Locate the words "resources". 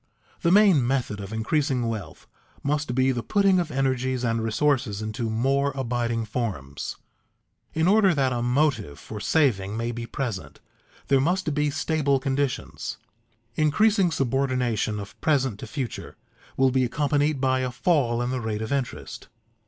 4.41-4.99